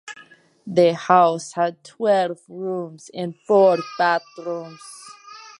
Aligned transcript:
The 0.65 0.95
house 0.95 1.53
had 1.53 1.83
twelve 1.83 2.39
rooms 2.47 3.11
and 3.13 3.35
four 3.45 3.77
bathrooms. 3.99 4.81